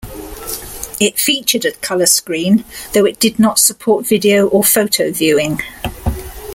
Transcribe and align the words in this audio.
It 0.99 1.19
featured 1.19 1.63
a 1.63 1.73
color 1.73 2.07
screen, 2.07 2.63
though 2.95 3.05
it 3.05 3.19
did 3.19 3.37
not 3.37 3.59
support 3.59 4.03
video 4.07 4.47
or 4.47 4.63
photo 4.63 5.11
viewing. 5.11 5.61